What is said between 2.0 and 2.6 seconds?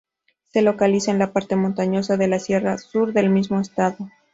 de la